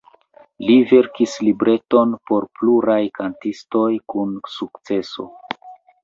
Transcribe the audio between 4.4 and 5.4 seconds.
sukceso.